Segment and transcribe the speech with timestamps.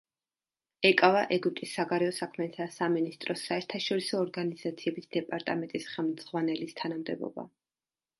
[0.87, 7.45] ეკავა ეგვიპტის საგარეო საქმეთა სამინისტროს საერთაშორისო ორგანიზაციების დეპარტამენტის ხელმძღვანელის თანამდებობა.